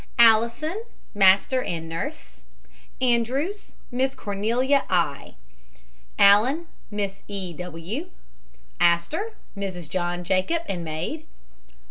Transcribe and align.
ALLISON, 0.17 0.83
MASTER, 1.13 1.61
and 1.61 1.87
nurse. 1.87 2.41
ANDREWS, 3.01 3.75
MISS 3.91 4.15
CORNELIA 4.15 4.85
I. 4.89 5.35
ALLEN, 6.17 6.65
MISS. 6.89 7.21
E. 7.27 7.53
W. 7.53 8.09
ASTOR, 8.79 9.33
MRS. 9.55 9.87
JOHN 9.91 10.23
JACOB, 10.23 10.63
and 10.67 10.83
maid. 10.83 11.27